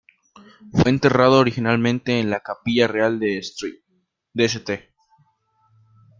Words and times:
Fue 0.71 0.89
enterrado 0.89 1.37
originalmente 1.37 2.19
en 2.19 2.31
la 2.31 2.39
Capilla 2.39 2.87
Real 2.87 3.19
de 3.19 3.37
St. 3.37 4.89